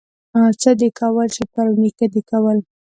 [0.61, 2.57] څه دي کول، چې پلار او نيکه دي کول.